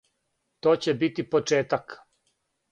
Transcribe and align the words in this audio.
То 0.67 0.73
ће 0.85 0.95
бити 1.05 1.27
почетак. 1.35 1.97